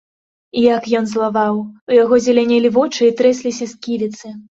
[0.75, 1.59] Як ён злаваў,
[1.91, 4.33] у яго зелянелі вочы і трэсліся сківіцы!